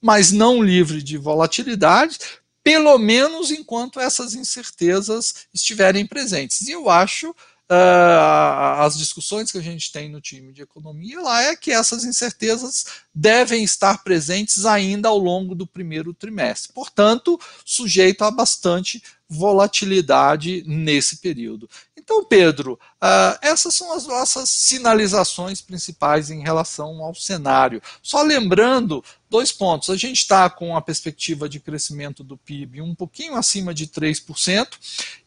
[0.00, 2.18] mas não livre de volatilidade,
[2.64, 6.62] pelo menos enquanto essas incertezas estiverem presentes.
[6.62, 7.35] E eu acho
[7.70, 12.05] uh, as discussões que a gente tem no time de economia lá é que essas
[12.05, 16.72] incertezas devem estar presentes ainda ao longo do primeiro trimestre.
[16.72, 21.68] Portanto, sujeito a bastante volatilidade nesse período.
[22.12, 27.81] Então, Pedro, uh, essas são as nossas sinalizações principais em relação ao cenário.
[28.03, 29.88] Só lembrando dois pontos.
[29.88, 34.68] A gente está com a perspectiva de crescimento do PIB um pouquinho acima de 3%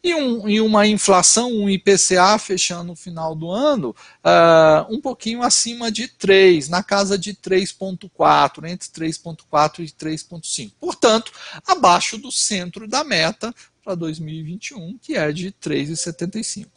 [0.00, 3.90] e, um, e uma inflação, um IPCA fechando no final do ano
[4.24, 10.72] uh, um pouquinho acima de 3, na casa de 3,4, entre 3,4 e 3,5.
[10.78, 11.32] Portanto,
[11.66, 16.75] abaixo do centro da meta para 2021, que é de 3,75.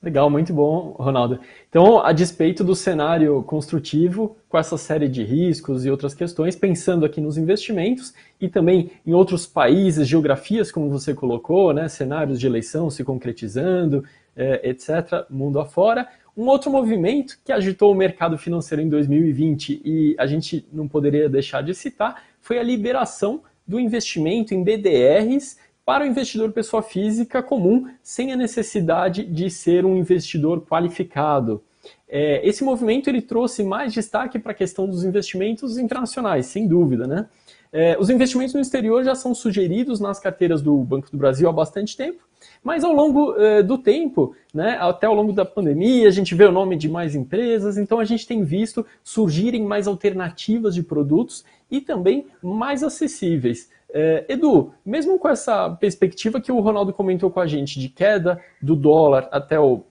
[0.00, 1.40] Legal, muito bom, Ronaldo.
[1.68, 7.04] Então, a despeito do cenário construtivo, com essa série de riscos e outras questões, pensando
[7.04, 12.46] aqui nos investimentos e também em outros países, geografias, como você colocou, né, cenários de
[12.46, 14.04] eleição se concretizando,
[14.36, 16.06] é, etc., mundo afora.
[16.36, 21.28] Um outro movimento que agitou o mercado financeiro em 2020 e a gente não poderia
[21.28, 25.58] deixar de citar foi a liberação do investimento em BDRs
[25.88, 31.62] para o investidor pessoa física comum, sem a necessidade de ser um investidor qualificado.
[32.06, 37.06] É, esse movimento ele trouxe mais destaque para a questão dos investimentos internacionais, sem dúvida,
[37.06, 37.26] né?
[37.72, 41.52] É, os investimentos no exterior já são sugeridos nas carteiras do Banco do Brasil há
[41.52, 42.22] bastante tempo,
[42.62, 46.44] mas ao longo é, do tempo, né, até ao longo da pandemia, a gente vê
[46.44, 51.44] o nome de mais empresas, então a gente tem visto surgirem mais alternativas de produtos
[51.70, 53.70] e também mais acessíveis.
[53.90, 58.40] É, Edu, mesmo com essa perspectiva que o Ronaldo comentou com a gente de queda
[58.60, 59.82] do dólar até o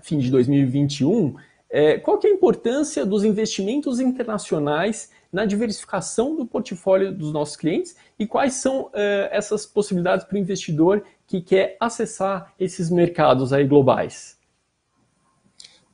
[0.00, 1.34] fim de 2021,
[1.68, 7.56] é, qual que é a importância dos investimentos internacionais na diversificação do portfólio dos nossos
[7.56, 13.66] clientes e quais são essas possibilidades para o investidor que quer acessar esses mercados aí
[13.66, 14.38] globais?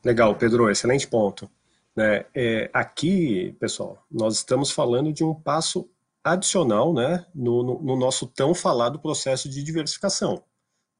[0.04, 1.48] Legal, Pedro, excelente ponto.
[1.94, 2.26] Né?
[2.34, 5.88] É, aqui, pessoal, nós estamos falando de um passo
[6.24, 10.42] adicional né, no, no, no nosso tão falado processo de diversificação.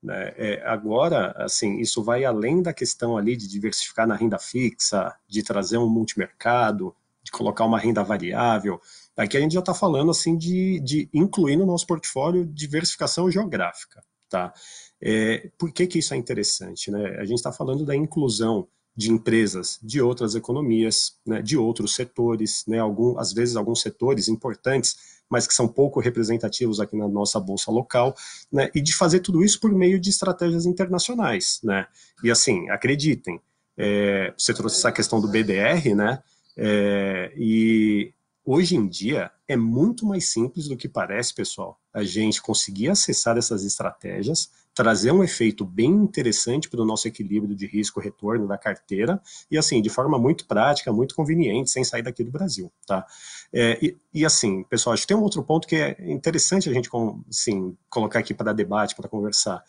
[0.01, 0.33] Né?
[0.37, 5.43] É, agora, assim, isso vai além da questão ali de diversificar na renda fixa, de
[5.43, 8.81] trazer um multimercado, de colocar uma renda variável.
[9.17, 14.01] Aqui a gente já está falando assim de, de incluir no nosso portfólio diversificação geográfica.
[14.29, 14.53] Tá?
[15.01, 16.91] É, por que, que isso é interessante?
[16.91, 17.17] Né?
[17.19, 22.65] A gente está falando da inclusão de empresas de outras economias, né, de outros setores,
[22.67, 27.39] né, algum, às vezes alguns setores importantes, mas que são pouco representativos aqui na nossa
[27.39, 28.13] bolsa local,
[28.51, 31.87] né, e de fazer tudo isso por meio de estratégias internacionais, né.
[32.25, 33.41] E assim, acreditem,
[33.77, 36.21] é, você trouxe essa questão do BDR, né,
[36.57, 38.13] é, e
[38.51, 43.37] hoje em dia é muito mais simples do que parece, pessoal, a gente conseguir acessar
[43.37, 49.21] essas estratégias, trazer um efeito bem interessante para o nosso equilíbrio de risco-retorno da carteira,
[49.51, 53.05] e assim, de forma muito prática, muito conveniente, sem sair daqui do Brasil, tá?
[53.53, 56.73] É, e, e, assim, pessoal, acho que tem um outro ponto que é interessante a
[56.73, 56.89] gente,
[57.29, 59.63] assim, colocar aqui para debate, para conversar.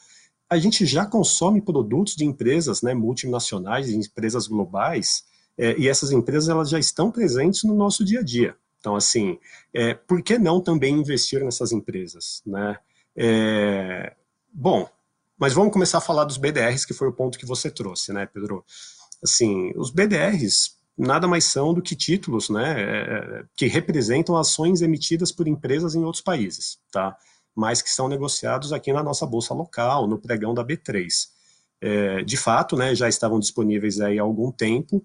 [0.50, 5.26] A gente já consome produtos de empresas né, multinacionais, empresas globais,
[5.58, 8.56] é, e essas empresas elas já estão presentes no nosso dia a dia.
[8.80, 9.38] Então, assim,
[9.74, 12.78] é, por que não também investir nessas empresas, né?
[13.16, 14.16] É,
[14.54, 14.90] bom,
[15.38, 18.26] mas vamos começar a falar dos BDRs, que foi o ponto que você trouxe, né,
[18.26, 18.64] Pedro?
[19.24, 25.32] Assim, os BDRs nada mais são do que títulos, né, é, que representam ações emitidas
[25.32, 27.16] por empresas em outros países, tá?
[27.56, 31.08] Mas que são negociados aqui na nossa bolsa local, no pregão da B3.
[31.82, 35.02] É, de fato, né, já estavam disponíveis aí há algum tempo,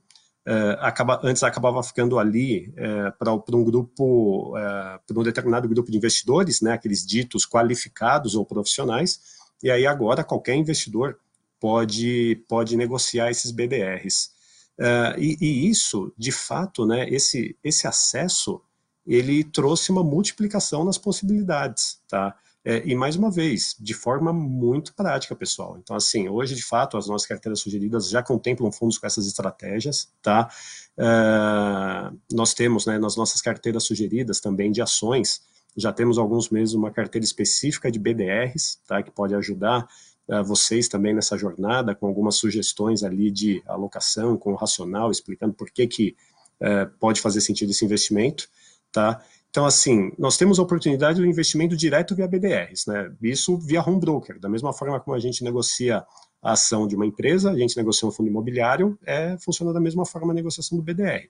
[0.47, 5.91] é, acaba, antes acabava ficando ali é, para um grupo, é, para um determinado grupo
[5.91, 9.21] de investidores, né, aqueles ditos qualificados ou profissionais,
[9.63, 11.19] e aí agora qualquer investidor
[11.59, 14.35] pode, pode negociar esses BDRs.
[14.79, 18.61] Uh, e, e, isso, de fato, né, esse, esse acesso,
[19.07, 22.37] ele trouxe uma multiplicação nas possibilidades, tá?
[22.64, 25.77] É, e mais uma vez, de forma muito prática, pessoal.
[25.79, 30.09] Então, assim, hoje, de fato, as nossas carteiras sugeridas já contemplam fundos com essas estratégias,
[30.22, 30.48] tá?
[30.96, 35.42] Uh, nós temos, né, nas nossas carteiras sugeridas também de ações,
[35.77, 39.87] já temos alguns meses uma carteira específica de BDRs, tá, que pode ajudar
[40.29, 45.53] uh, vocês também nessa jornada, com algumas sugestões ali de alocação, com o racional, explicando
[45.53, 46.16] por que, que
[46.62, 48.48] uh, pode fazer sentido esse investimento.
[48.90, 49.20] Tá?
[49.55, 53.14] Então, assim, nós temos a oportunidade do investimento direto via BDRs, né?
[53.23, 56.05] isso via home broker, da mesma forma como a gente negocia
[56.43, 60.05] a ação de uma empresa, a gente negocia um fundo imobiliário, é, funciona da mesma
[60.05, 61.29] forma a negociação do BDR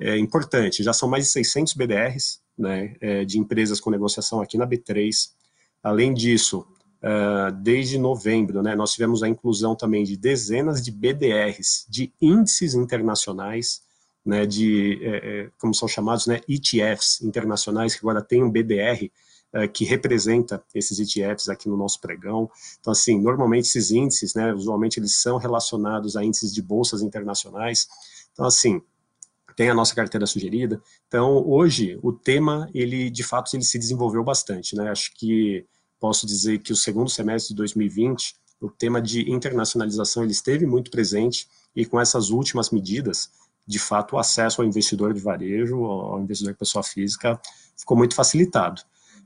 [0.00, 4.56] é, importante, já são mais de 600 BDRs né, é, de empresas com negociação aqui
[4.56, 5.30] na B3.
[5.82, 6.66] Além disso,
[7.02, 12.74] uh, desde novembro, né, nós tivemos a inclusão também de dezenas de BDRs, de índices
[12.74, 13.82] internacionais,
[14.28, 19.10] né, de, é, é como são chamados, né, ETFs internacionais, que agora tem um BDR
[19.54, 22.50] uh, que representa esses ETFs aqui no nosso pregão.
[22.78, 27.88] Então, assim, normalmente esses índices, né, usualmente eles são relacionados a índices de bolsas internacionais.
[28.30, 28.82] Então, assim,
[29.56, 30.78] tem a nossa carteira sugerida.
[31.06, 34.90] Então, hoje, o tema, ele, de fato, ele se desenvolveu bastante, né?
[34.90, 35.64] Acho que
[35.98, 40.90] posso dizer que o segundo semestre de 2020, o tema de internacionalização, ele esteve muito
[40.90, 43.30] presente e com essas últimas medidas,
[43.68, 47.38] de fato, o acesso ao investidor de varejo, ao investidor de pessoa física,
[47.76, 48.80] ficou muito facilitado.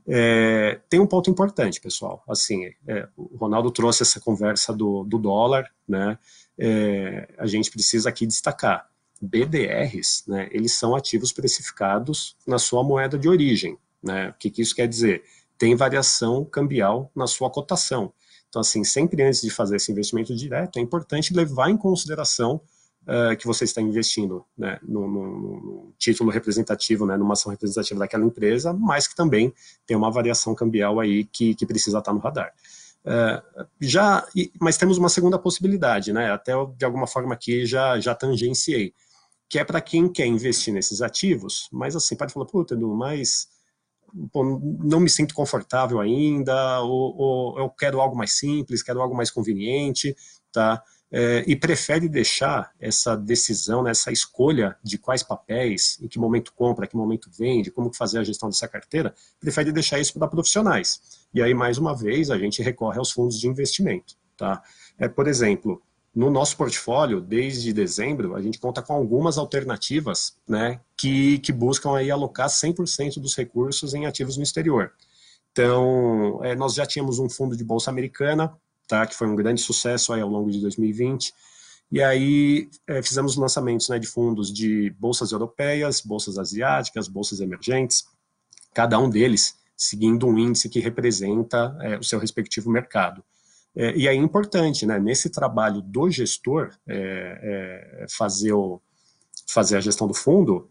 [0.05, 2.21] É, tem um ponto importante, pessoal.
[2.27, 6.19] Assim, é, o Ronaldo trouxe essa conversa do, do dólar, né?
[6.57, 8.89] É, a gente precisa aqui destacar.
[9.21, 13.77] BDRs, né, eles são ativos precificados na sua moeda de origem.
[14.03, 14.29] Né?
[14.29, 15.23] O que, que isso quer dizer?
[15.57, 18.11] Tem variação cambial na sua cotação.
[18.49, 22.59] Então, assim, sempre antes de fazer esse investimento direto, é importante levar em consideração
[23.07, 28.73] uh, que você está investindo né, num, título representativo, né, numa ação representativa daquela empresa,
[28.73, 29.53] mas que também
[29.85, 32.53] tem uma variação cambial aí que, que precisa estar no radar.
[33.05, 34.25] Uh, já,
[34.61, 36.31] mas temos uma segunda possibilidade, né?
[36.31, 38.93] Até de alguma forma aqui já já tangenciei
[39.53, 43.47] que é para quem quer investir nesses ativos, mas assim, pode falar, puta, Edu, mas
[44.31, 49.15] pô, não me sinto confortável ainda, ou, ou, eu quero algo mais simples, quero algo
[49.15, 50.15] mais conveniente,
[50.51, 50.81] tá?
[51.15, 56.51] É, e prefere deixar essa decisão, né, essa escolha de quais papéis, em que momento
[56.53, 60.99] compra, que momento vende, como fazer a gestão dessa carteira, prefere deixar isso para profissionais.
[61.31, 64.15] E aí, mais uma vez, a gente recorre aos fundos de investimento.
[64.35, 64.63] Tá?
[64.97, 65.83] É, por exemplo,
[66.15, 71.95] no nosso portfólio, desde dezembro, a gente conta com algumas alternativas né, que, que buscam
[71.95, 74.91] aí alocar 100% dos recursos em ativos no exterior.
[75.51, 78.51] Então, é, nós já tínhamos um fundo de bolsa americana,
[78.87, 81.33] tá, que foi um grande sucesso aí ao longo de 2020,
[81.91, 88.05] E aí é, fizemos lançamentos né, de fundos de bolsas europeias, bolsas asiáticas, bolsas emergentes,
[88.73, 93.23] cada um deles seguindo um índice que representa é, o seu respectivo mercado.
[93.75, 96.71] É, e aí é importante, né, nesse trabalho do gestor,
[98.09, 98.79] fazer, o,
[99.47, 100.69] fazer a gestão do fundo,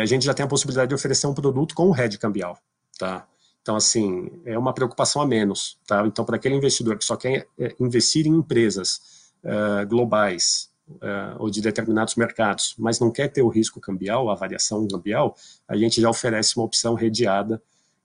[0.00, 2.58] a gente já tem a possibilidade de oferecer um produto com o hedge cambial,
[2.98, 3.26] tá?
[3.62, 6.06] Então, assim, é uma preocupação a menos, tá?
[6.06, 11.50] Então, para aquele investidor que só quer é, investir em empresas uh, globais uh, ou
[11.50, 15.36] de determinados mercados, mas não quer ter o risco cambial, a variação cambial,
[15.68, 17.62] a gente já oferece uma opção redeada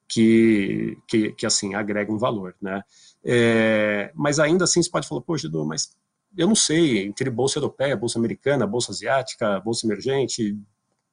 [0.07, 2.83] que, que, que assim, agrega um valor, né?
[3.23, 5.95] É, mas ainda assim você pode falar, poxa, Edu, mas
[6.37, 10.57] eu não sei, entre bolsa europeia, bolsa americana, bolsa asiática, bolsa emergente, o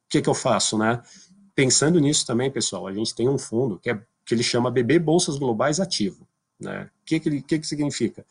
[0.09, 1.01] que, que eu faço, né?
[1.55, 4.99] Pensando nisso também, pessoal, a gente tem um fundo que, é, que ele chama BB
[4.99, 6.27] Bolsas Globais Ativo.
[6.59, 6.89] Né?
[7.01, 8.25] O que, que, que, que significa?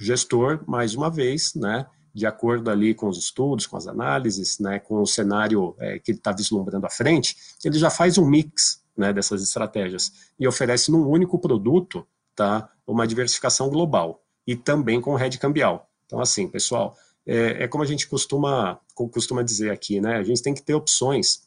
[0.00, 4.58] O gestor, mais uma vez, né, de acordo ali com os estudos, com as análises,
[4.58, 8.26] né, com o cenário é, que ele está vislumbrando à frente, ele já faz um
[8.26, 15.00] mix né, dessas estratégias e oferece num único produto tá, uma diversificação global e também
[15.00, 15.88] com rede cambial.
[16.06, 20.16] Então, assim, pessoal, é, é, como a gente costuma, costuma dizer aqui, né?
[20.16, 21.43] A gente tem que ter opções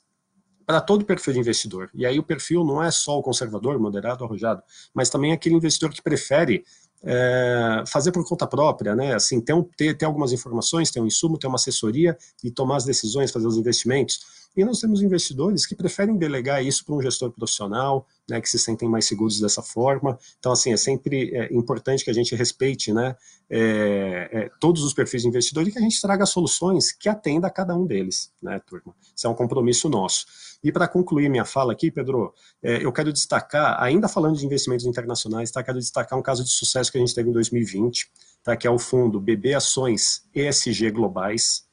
[0.68, 1.89] para todo perfil de investidor.
[1.95, 4.61] E aí o perfil não é só o conservador, moderado, arrojado,
[4.93, 6.65] mas também aquele investidor que prefere
[7.01, 9.13] é, fazer por conta própria, né?
[9.15, 12.84] Assim, ter, ter, ter algumas informações, ter um insumo, ter uma assessoria e tomar as
[12.84, 14.20] decisões, fazer os investimentos.
[14.58, 18.58] E nós temos investidores que preferem delegar isso para um gestor profissional, né, que se
[18.58, 20.18] sentem mais seguros dessa forma.
[20.39, 23.16] Então, assim, é sempre é, importante que a gente respeite né,
[23.47, 27.45] é, é, todos os perfis de investidor e que a gente traga soluções que atenda
[27.45, 28.95] a cada um deles, né, turma?
[29.16, 30.26] Isso é um compromisso nosso.
[30.64, 32.34] E para concluir minha fala aqui, Pedro,
[32.64, 36.49] é, eu quero destacar, ainda falando de investimentos internacionais, tá, quero destacar um caso de
[36.49, 38.10] sucesso que a gente teve em 2020,
[38.41, 41.66] tá, que é o fundo BB Ações ESG Globais,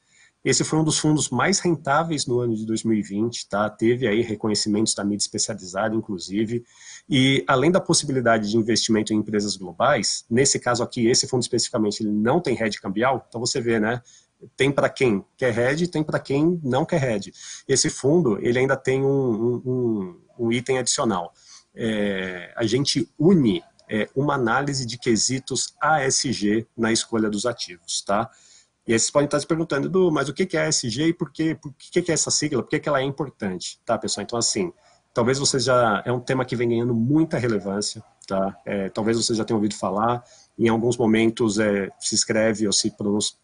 [0.45, 3.67] esse foi um dos fundos mais rentáveis no ano de 2020, tá?
[3.67, 6.63] Teve aí reconhecimentos da mídia especializada, inclusive.
[7.09, 12.03] E além da possibilidade de investimento em empresas globais, nesse caso aqui, esse fundo especificamente,
[12.03, 14.03] ele não tem hedge cambial, então você vê, né?
[14.55, 17.33] Tem para quem quer hedge, tem para quem não quer hedge.
[17.67, 21.33] Esse fundo, ele ainda tem um, um, um item adicional.
[21.73, 28.29] É, a gente une é, uma análise de quesitos ASG na escolha dos ativos, tá?
[28.87, 31.31] E aí vocês podem estar se perguntando, Edu, mas o que é ESG e por
[31.31, 32.61] que, por que é essa sigla?
[32.61, 33.79] Por que ela é importante?
[33.83, 34.23] Tá, pessoal?
[34.23, 34.71] Então, assim,
[35.13, 36.03] talvez vocês já...
[36.05, 38.55] É um tema que vem ganhando muita relevância, tá?
[38.63, 40.23] É, talvez vocês já tenham ouvido falar.
[40.57, 42.93] Em alguns momentos é, se escreve ou se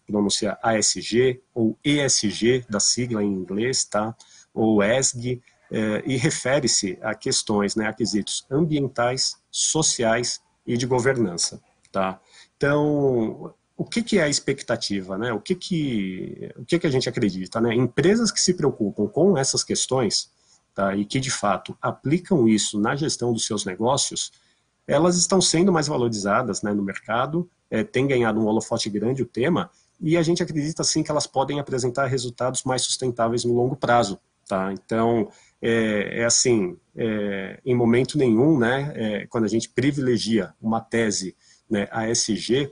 [0.07, 4.15] pronuncia ASG ou ESG, da sigla em inglês, tá?
[4.53, 11.61] Ou ESG, é, e refere-se a questões, né, a quesitos ambientais, sociais e de governança,
[11.91, 12.19] tá?
[12.57, 15.33] Então, o que, que é a expectativa, né?
[15.33, 17.73] O que que, o que que a gente acredita, né?
[17.73, 20.29] Empresas que se preocupam com essas questões,
[20.75, 20.95] tá?
[20.95, 24.31] E que de fato aplicam isso na gestão dos seus negócios,
[24.87, 29.25] elas estão sendo mais valorizadas, né, no mercado, é, tem ganhado um holofote grande o
[29.25, 33.75] tema, e a gente acredita sim que elas podem apresentar resultados mais sustentáveis no longo
[33.75, 34.71] prazo, tá?
[34.73, 35.27] Então
[35.59, 41.35] é, é assim, é, em momento nenhum, né, é, quando a gente privilegia uma tese,
[41.67, 42.71] né, ASG,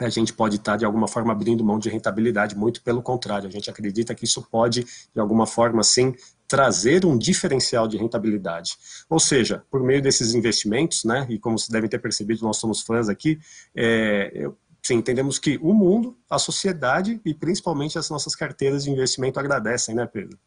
[0.00, 3.50] a gente pode estar, de alguma forma, abrindo mão de rentabilidade, muito pelo contrário, a
[3.50, 4.84] gente acredita que isso pode,
[5.14, 6.14] de alguma forma, sim,
[6.46, 8.76] trazer um diferencial de rentabilidade.
[9.08, 12.82] Ou seja, por meio desses investimentos, né, e como vocês devem ter percebido, nós somos
[12.82, 13.38] fãs aqui,
[13.74, 14.48] é,
[14.82, 19.94] sim, entendemos que o mundo, a sociedade e principalmente as nossas carteiras de investimento agradecem,
[19.94, 20.38] né, Pedro?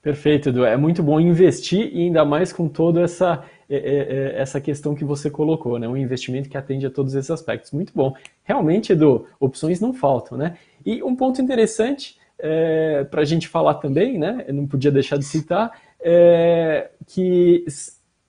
[0.00, 0.64] Perfeito, Edu.
[0.64, 4.94] É muito bom investir e ainda mais com toda essa, é, é, é, essa questão
[4.94, 5.86] que você colocou, né?
[5.86, 7.70] Um investimento que atende a todos esses aspectos.
[7.70, 8.14] Muito bom.
[8.42, 10.56] Realmente, Edu, opções não faltam, né?
[10.86, 14.44] E um ponto interessante é, para a gente falar também, né?
[14.48, 17.64] Eu não podia deixar de citar, é, que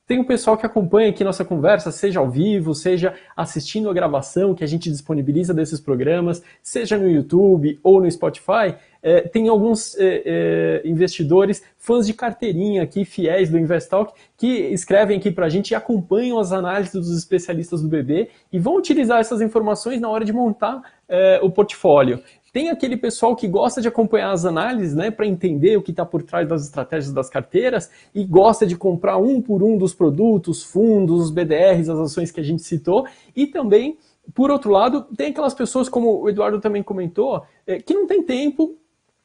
[0.09, 4.55] tem um pessoal que acompanha aqui nossa conversa, seja ao vivo, seja assistindo a gravação
[4.55, 8.73] que a gente disponibiliza desses programas, seja no YouTube ou no Spotify.
[9.03, 15.19] É, tem alguns é, é, investidores, fãs de carteirinha aqui, fiéis do Investalk, que escrevem
[15.19, 19.19] aqui para a gente e acompanham as análises dos especialistas do BB e vão utilizar
[19.19, 22.19] essas informações na hora de montar é, o portfólio.
[22.51, 26.05] Tem aquele pessoal que gosta de acompanhar as análises, né, para entender o que está
[26.05, 30.63] por trás das estratégias das carteiras e gosta de comprar um por um dos produtos,
[30.63, 33.97] fundos, os BDRs, as ações que a gente citou e também
[34.33, 38.21] por outro lado, tem aquelas pessoas, como o Eduardo também comentou, é, que não tem
[38.21, 38.75] tempo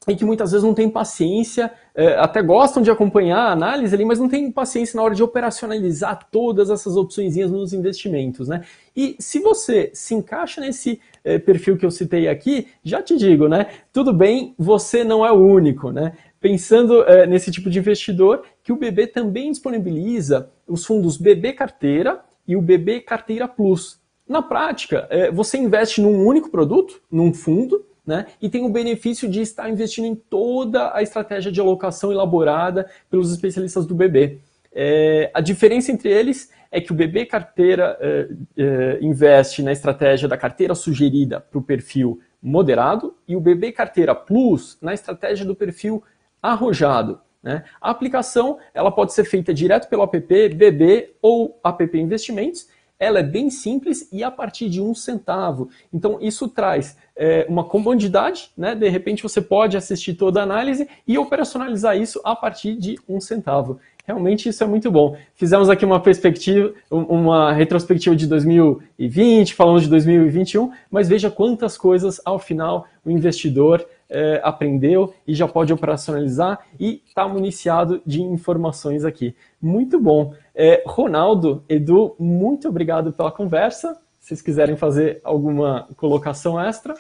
[0.07, 4.05] e que muitas vezes não tem paciência, é, até gostam de acompanhar a análise ali,
[4.05, 8.64] mas não tem paciência na hora de operacionalizar todas essas opções nos investimentos, né?
[8.95, 13.49] E se você se encaixa nesse é, perfil que eu citei aqui, já te digo,
[13.49, 13.66] né?
[13.93, 16.12] Tudo bem, você não é o único, né?
[16.41, 22.20] Pensando é, nesse tipo de investidor, que o BB também disponibiliza os fundos BB Carteira
[22.47, 23.99] e o BB Carteira Plus.
[24.29, 28.27] Na prática, é, você investe num único produto, num fundo, né?
[28.41, 33.33] E tem o benefício de estar investindo em toda a estratégia de alocação elaborada pelos
[33.33, 34.41] especialistas do BB.
[34.70, 40.27] É, a diferença entre eles é que o BB Carteira é, é, investe na estratégia
[40.29, 45.55] da carteira sugerida para o perfil moderado e o BB Carteira Plus na estratégia do
[45.55, 46.03] perfil
[46.43, 47.20] arrojado.
[47.41, 47.62] Né?
[47.81, 52.66] A aplicação ela pode ser feita direto pelo app BB ou app Investimentos
[52.99, 55.68] ela é bem simples e a partir de um centavo.
[55.93, 58.75] Então, isso traz é, uma comodidade, né?
[58.75, 63.20] De repente você pode assistir toda a análise e operacionalizar isso a partir de um
[63.20, 63.81] centavo.
[64.07, 65.16] Realmente isso é muito bom.
[65.34, 72.20] Fizemos aqui uma perspectiva, uma retrospectiva de 2020, falamos de 2021, mas veja quantas coisas
[72.22, 79.07] ao final o investidor é, aprendeu e já pode operacionalizar e está municiado de informações
[79.07, 79.34] aqui.
[79.61, 80.34] Muito bom.
[80.55, 83.94] É, Ronaldo, Edu, muito obrigado pela conversa.
[84.20, 86.94] Se vocês quiserem fazer alguma colocação extra.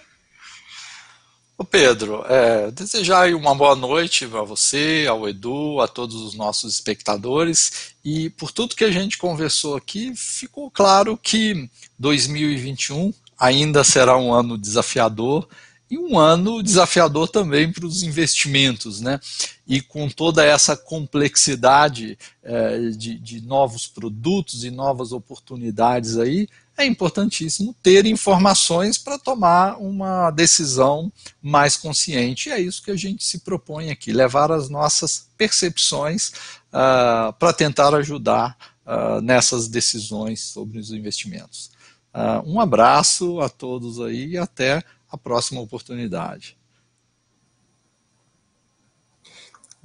[1.56, 6.74] Ô Pedro, é, desejar uma boa noite a você, ao Edu, a todos os nossos
[6.74, 7.94] espectadores.
[8.04, 14.34] E por tudo que a gente conversou aqui, ficou claro que 2021 ainda será um
[14.34, 15.48] ano desafiador
[15.88, 19.20] e um ano desafiador também para os investimentos, né?
[19.64, 26.84] E com toda essa complexidade é, de, de novos produtos e novas oportunidades aí, é
[26.84, 32.48] importantíssimo ter informações para tomar uma decisão mais consciente.
[32.48, 36.32] E é isso que a gente se propõe aqui, levar as nossas percepções
[36.72, 41.70] uh, para tentar ajudar uh, nessas decisões sobre os investimentos.
[42.12, 46.56] Uh, um abraço a todos aí e até a próxima oportunidade.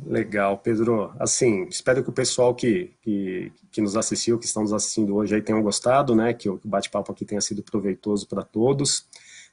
[0.06, 1.12] Legal, Pedro.
[1.20, 5.36] Assim, espero que o pessoal que, que, que nos assistiu, que estão nos assistindo hoje
[5.36, 6.34] aí tenham gostado, né?
[6.34, 9.06] Que o bate-papo aqui tenha sido proveitoso para todos.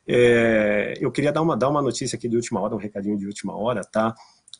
[0.06, 3.26] É, eu queria dar uma, dar uma notícia aqui de última hora, um recadinho de
[3.26, 4.14] última hora, tá?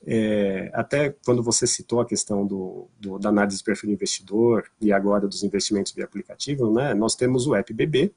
[0.05, 4.65] É, até quando você citou a questão do, do, da análise de perfil do investidor
[4.81, 6.95] e agora dos investimentos via aplicativo, né?
[6.95, 8.13] Nós temos o app BB,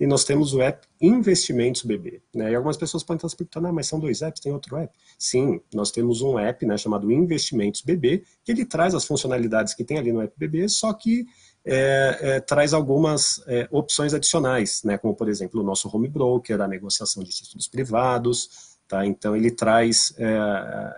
[0.00, 2.22] e nós temos o app Investimentos BB.
[2.34, 2.50] Né?
[2.50, 4.92] E algumas pessoas podem estar se perguntando, ah, mas são dois apps, tem outro app?
[5.18, 9.84] Sim, nós temos um app né, chamado Investimentos BB, que ele traz as funcionalidades que
[9.84, 11.26] tem ali no app BB, só que
[11.64, 16.58] é, é, traz algumas é, opções adicionais, né, como por exemplo o nosso home broker,
[16.58, 19.04] a negociação de títulos privados, tá?
[19.04, 20.24] então ele traz, é,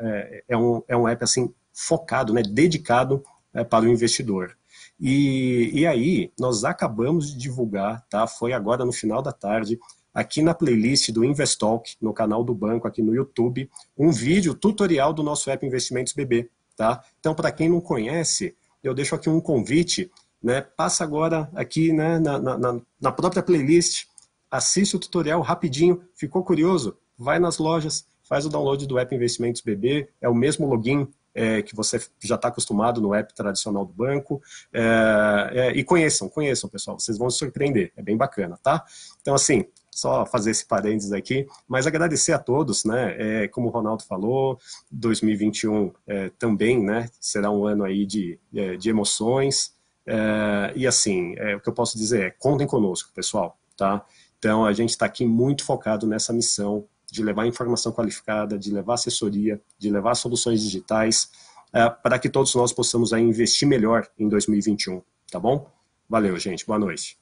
[0.00, 4.56] é, é, um, é um app assim focado, né, dedicado é, para o investidor.
[5.04, 8.24] E, e aí, nós acabamos de divulgar, tá?
[8.28, 9.76] Foi agora no final da tarde,
[10.14, 15.12] aqui na playlist do Investalk, no canal do banco, aqui no YouTube, um vídeo tutorial
[15.12, 17.02] do nosso app Investimentos BB, tá?
[17.18, 20.08] Então, para quem não conhece, eu deixo aqui um convite,
[20.40, 20.60] né?
[20.60, 24.04] Passa agora aqui né, na, na, na própria playlist,
[24.48, 26.96] assiste o tutorial rapidinho, ficou curioso?
[27.18, 31.62] Vai nas lojas, faz o download do app Investimentos BB, é o mesmo login, é,
[31.62, 34.42] que você já está acostumado no app tradicional do banco.
[34.72, 38.84] É, é, e conheçam, conheçam, pessoal, vocês vão se surpreender, é bem bacana, tá?
[39.20, 43.14] Então, assim, só fazer esse parênteses aqui, mas agradecer a todos, né?
[43.18, 44.58] É, como o Ronaldo falou,
[44.90, 47.10] 2021 é, também, né?
[47.20, 49.74] Será um ano aí de, é, de emoções.
[50.06, 54.04] É, e assim, é, o que eu posso dizer é, contem conosco, pessoal, tá?
[54.38, 58.94] Então, a gente está aqui muito focado nessa missão de levar informação qualificada, de levar
[58.94, 61.30] assessoria, de levar soluções digitais,
[61.70, 65.68] é, para que todos nós possamos aí investir melhor em 2021, tá bom?
[66.08, 66.66] Valeu, gente.
[66.66, 67.18] Boa noite.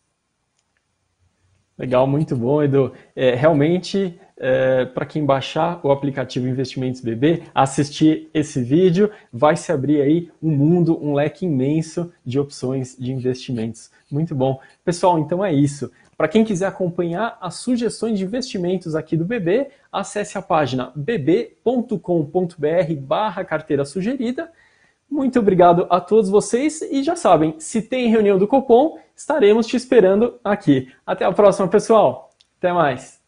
[1.76, 2.92] Legal, muito bom, Edu.
[3.16, 9.72] É, realmente, é, para quem baixar o aplicativo Investimentos BB, assistir esse vídeo, vai se
[9.72, 13.90] abrir aí um mundo, um leque imenso de opções de investimentos.
[14.08, 14.60] Muito bom.
[14.84, 15.90] Pessoal, então é isso.
[16.20, 21.96] Para quem quiser acompanhar as sugestões de investimentos aqui do BB, acesse a página bb.com.br
[23.00, 24.52] barra carteira sugerida.
[25.10, 29.78] Muito obrigado a todos vocês e já sabem, se tem reunião do Copom, estaremos te
[29.78, 30.92] esperando aqui.
[31.06, 32.28] Até a próxima, pessoal.
[32.58, 33.18] Até mais.